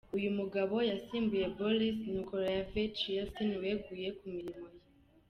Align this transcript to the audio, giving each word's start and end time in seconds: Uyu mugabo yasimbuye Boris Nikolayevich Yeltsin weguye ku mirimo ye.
Uyu 0.17 0.29
mugabo 0.39 0.75
yasimbuye 0.91 1.45
Boris 1.57 1.97
Nikolayevich 2.15 2.99
Yeltsin 3.15 3.49
weguye 3.61 4.09
ku 4.17 4.25
mirimo 4.35 4.65
ye. 4.75 4.79